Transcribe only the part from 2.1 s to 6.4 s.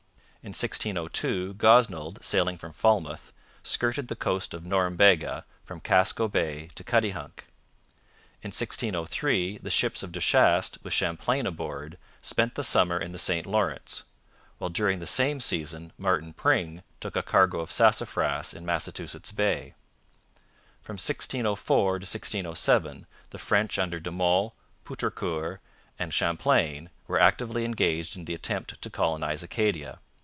sailing from Falmouth, skirted the coast of Norumbega from Casco